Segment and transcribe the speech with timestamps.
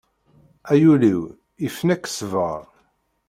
[0.71, 1.21] A yul-iw
[1.67, 2.61] ifna-k ssbeṛ!